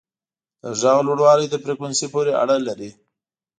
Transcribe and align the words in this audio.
د 0.63 0.65
غږ 0.79 0.97
لوړوالی 1.07 1.47
د 1.49 1.55
فریکونسي 1.63 2.07
پورې 2.13 2.31
اړه 2.41 2.55
لري. 2.67 2.89